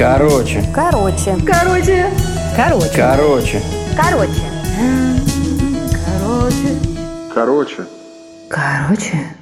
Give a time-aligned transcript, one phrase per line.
[0.00, 0.64] Короче.
[0.74, 1.36] Короче.
[1.46, 2.06] Короче.
[2.56, 2.90] Короче.
[2.96, 3.62] Короче.
[3.94, 4.42] Короче.
[6.06, 6.78] Короче.
[7.34, 7.86] Короче.
[8.48, 9.36] Короче.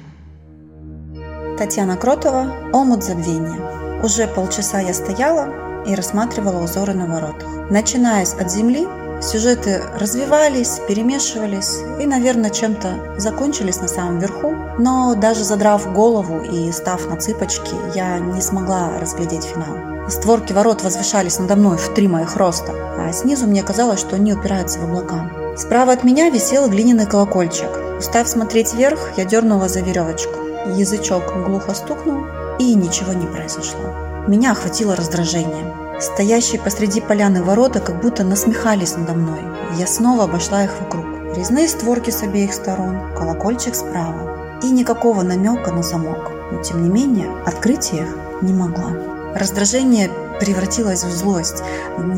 [1.57, 4.01] Татьяна Кротова «Омут забвения».
[4.03, 5.47] Уже полчаса я стояла
[5.85, 7.47] и рассматривала узоры на воротах.
[7.71, 8.85] Начинаясь от земли,
[9.21, 14.53] сюжеты развивались, перемешивались и, наверное, чем-то закончились на самом верху.
[14.77, 20.09] Но даже задрав голову и став на цыпочки, я не смогла разглядеть финал.
[20.09, 24.33] Створки ворот возвышались надо мной в три моих роста, а снизу мне казалось, что они
[24.33, 25.29] упираются в облака.
[25.55, 27.69] Справа от меня висел глиняный колокольчик.
[27.99, 30.33] Устав смотреть вверх, я дернула за веревочку.
[30.75, 32.25] Язычок глухо стукнул,
[32.59, 34.08] и ничего не произошло.
[34.29, 35.73] Меня охватило раздражение.
[35.99, 39.39] Стоящие посреди поляны ворота как будто насмехались надо мной.
[39.75, 41.03] Я снова обошла их вокруг.
[41.35, 44.59] Резные створки с обеих сторон, колокольчик справа.
[44.61, 46.29] И никакого намека на замок.
[46.51, 48.91] Но тем не менее, открыть их не могла.
[49.33, 51.63] Раздражение превратилось в злость.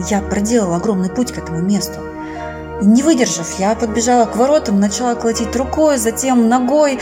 [0.09, 2.01] Я проделала огромный путь к этому месту.
[2.81, 6.99] Не выдержав, я подбежала к воротам, начала колотить рукой, затем ногой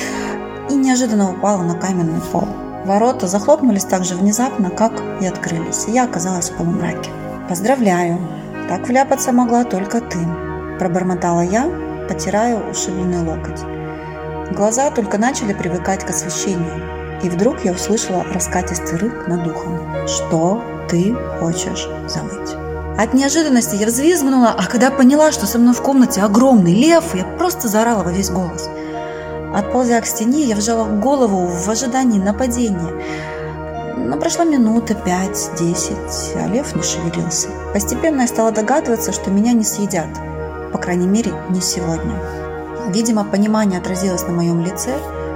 [0.70, 2.48] и неожиданно упала на каменный пол.
[2.86, 7.10] Ворота захлопнулись так же внезапно, как и открылись, и я оказалась в полумраке.
[7.48, 8.20] «Поздравляю!
[8.68, 10.20] Так вляпаться могла только ты»,–
[10.80, 11.70] пробормотала я,
[12.08, 13.62] потирая ушибленный локоть.
[14.56, 20.08] Глаза только начали привыкать к освещению, и вдруг я услышала раскатистый рык над ухом.
[20.08, 22.56] «Что ты хочешь забыть?»
[22.98, 27.24] От неожиданности я взвизгнула, а когда поняла, что со мной в комнате огромный лев, я
[27.24, 28.70] просто заорала во весь голос.
[29.54, 32.94] Отползя к стене, я вжала голову в ожидании нападения.
[33.98, 37.50] Но прошла минута, пять, десять, а лев не шевелился.
[37.74, 40.08] Постепенно я стала догадываться, что меня не съедят.
[40.72, 42.16] По крайней мере, не сегодня.
[42.90, 44.96] Видимо, понимание отразилось на моем лице.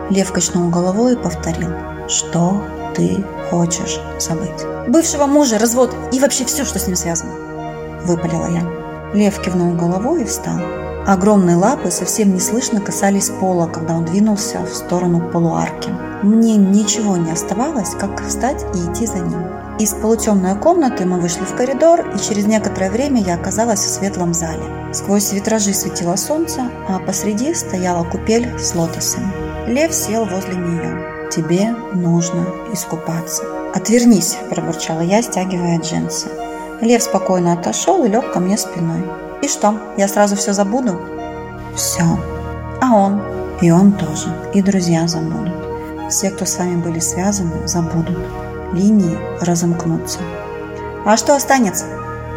[0.09, 1.69] Лев качнул головой и повторил.
[2.07, 2.61] «Что
[2.95, 7.33] ты хочешь забыть?» «Бывшего мужа, развод и вообще все, что с ним связано»,–
[8.05, 8.63] выпалила я.
[9.13, 10.59] Лев кивнул головой и встал.
[11.05, 15.89] Огромные лапы совсем неслышно касались пола, когда он двинулся в сторону полуарки.
[16.23, 19.45] Мне ничего не оставалось, как встать и идти за ним.
[19.79, 24.33] Из полутемной комнаты мы вышли в коридор, и через некоторое время я оказалась в светлом
[24.33, 24.63] зале.
[24.93, 29.33] Сквозь витражи светило солнце, а посреди стояла купель с лотосами.
[29.67, 31.29] Лев сел возле нее.
[31.29, 33.43] «Тебе нужно искупаться».
[33.73, 36.27] «Отвернись»,– пробурчала я, стягивая джинсы.
[36.79, 39.03] Лев спокойно отошел и лег ко мне спиной.
[39.43, 40.97] И что, я сразу все забуду?
[41.75, 42.03] Все.
[42.79, 43.21] А он?
[43.61, 44.33] И он тоже.
[44.53, 45.51] И друзья забудут.
[46.09, 48.17] Все, кто с вами были связаны, забудут.
[48.71, 50.19] Линии разомкнутся.
[51.05, 51.83] А что останется?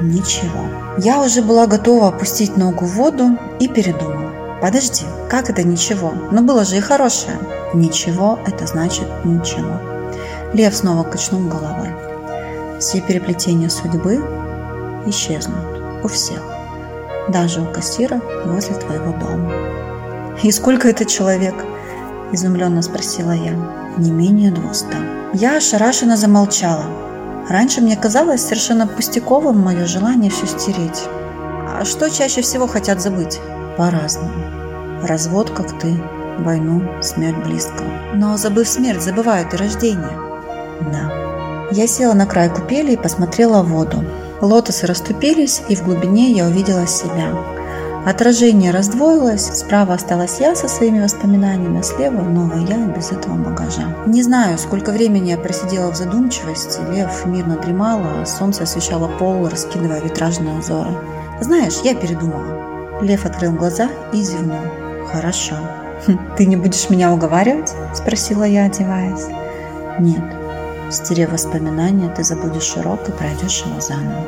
[0.02, 0.64] Ничего.
[0.98, 4.58] Я уже была готова опустить ногу в воду и передумала.
[4.60, 6.12] Подожди, как это ничего?
[6.32, 7.38] Но было же и хорошее.
[7.72, 9.78] Ничего– это значит ничего.
[10.54, 11.94] Лев снова качнул головой.
[12.80, 14.16] Все переплетения судьбы
[15.06, 16.55] исчезнут у всех
[17.28, 19.53] даже у кассира возле твоего дома.
[20.42, 21.54] «И сколько это человек?»–
[22.32, 23.53] изумленно спросила я.
[23.97, 24.97] «Не менее двуста».
[25.32, 26.84] Я ошарашенно замолчала.
[27.48, 31.04] Раньше мне казалось совершенно пустяковым мое желание все стереть.
[31.78, 33.38] А что чаще всего хотят забыть?
[33.76, 34.32] По-разному.
[35.03, 35.94] Развод, как ты,
[36.38, 37.86] войну, смерть близкого.
[38.15, 40.19] Но забыв смерть, забывают и рождение.
[40.91, 41.69] Да.
[41.70, 44.04] Я села на край купели и посмотрела в воду.
[44.41, 47.28] Лотосы расступились, и в глубине я увидела себя.
[48.06, 53.97] Отражение раздвоилось, справа осталась я со своими воспоминаниями, а слева новая я без этого багажа.
[54.06, 59.48] Не знаю, сколько времени я просидела в задумчивости, лев мирно дремал, а солнце освещало пол,
[59.48, 60.91] раскидывая витражные узоры.
[61.41, 63.00] Знаешь, я передумала.
[63.03, 64.60] Лев открыл глаза и зевнул.
[65.10, 65.56] Хорошо.
[66.06, 69.26] «Хм, «Ты не будешь меня уговаривать?»– спросила я, одеваясь.
[69.98, 70.22] «Нет,
[70.91, 74.24] Стерев воспоминания, ты забудешь урок и пройдешь его заново.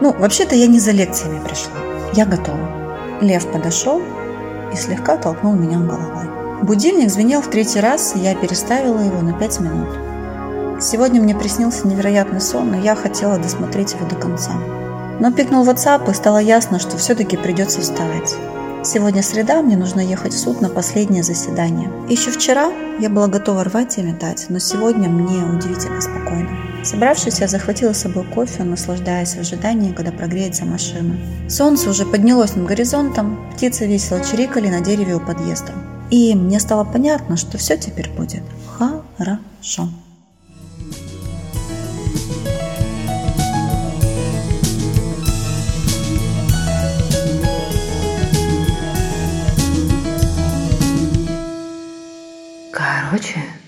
[0.00, 1.78] Ну, вообще-то я не за лекциями пришла.
[2.14, 3.18] Я готова.
[3.20, 4.02] Лев подошел
[4.72, 6.28] и слегка толкнул меня головой.
[6.62, 9.88] Будильник звенел в третий раз, и я переставила его на пять минут.
[10.80, 14.52] Сегодня мне приснился невероятный сон, и я хотела досмотреть его до конца.
[15.20, 18.34] Но пикнул WhatsApp, и стало ясно, что все-таки придется вставать.
[18.84, 21.88] Сегодня среда, мне нужно ехать в суд на последнее заседание.
[22.08, 26.50] Еще вчера я была готова рвать и метать, но сегодня мне удивительно спокойно.
[26.82, 31.16] Собравшись, я захватила с собой кофе, наслаждаясь в ожидании, когда прогреется машина.
[31.48, 35.72] Солнце уже поднялось над горизонтом, птицы весело чирикали на дереве у подъезда.
[36.10, 38.42] И мне стало понятно, что все теперь будет
[39.16, 39.88] хорошо.
[53.12, 53.61] 我去。